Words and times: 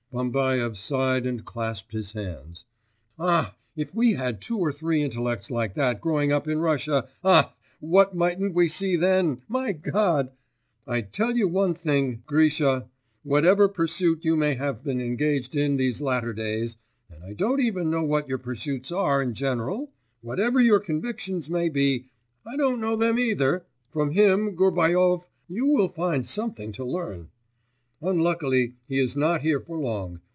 Bambaev 0.13 0.75
sighed 0.77 1.25
and 1.25 1.45
clasped 1.45 1.93
his 1.93 2.11
hands. 2.11 2.65
'Ah, 3.17 3.55
if 3.77 3.95
we 3.95 4.11
had 4.11 4.41
two 4.41 4.57
or 4.57 4.69
three 4.69 5.01
intellects 5.01 5.49
like 5.49 5.73
that 5.75 6.01
growing 6.01 6.33
up 6.33 6.49
in 6.49 6.59
Russia, 6.59 7.07
ah, 7.23 7.55
what 7.79 8.13
mightn't 8.13 8.53
we 8.53 8.67
see 8.67 8.97
then, 8.97 9.41
my 9.47 9.71
God! 9.71 10.29
I 10.85 10.99
tell 10.99 11.37
you 11.37 11.47
one 11.47 11.73
thing, 11.75 12.23
Grisha; 12.25 12.89
whatever 13.23 13.69
pursuit 13.69 14.25
you 14.25 14.35
may 14.35 14.55
have 14.55 14.83
been 14.83 14.99
engaged 14.99 15.55
in 15.55 15.71
in 15.71 15.77
these 15.77 16.01
latter 16.01 16.33
days 16.33 16.75
and 17.09 17.23
I 17.23 17.31
don't 17.31 17.61
even 17.61 17.89
know 17.89 18.03
what 18.03 18.27
your 18.27 18.37
pursuits 18.37 18.91
are 18.91 19.21
in 19.21 19.33
general 19.33 19.91
whatever 20.19 20.59
your 20.59 20.81
convictions 20.81 21.49
may 21.49 21.69
be 21.69 22.07
I 22.45 22.57
don't 22.57 22.81
know 22.81 22.97
them 22.97 23.17
either 23.17 23.63
from 23.93 24.11
him, 24.11 24.55
Gubaryov, 24.57 25.23
you 25.47 25.67
will 25.67 25.87
find 25.87 26.25
something 26.25 26.73
to 26.73 26.83
learn. 26.83 27.29
Unluckily, 28.03 28.73
he 28.87 28.97
is 28.97 29.15
not 29.15 29.41
here 29.41 29.59
for 29.59 29.77
long. 29.77 30.21